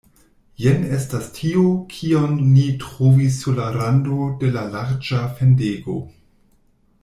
[0.61, 5.99] Jen estas tio, kion ni trovis sur la rando de larĝa fendego.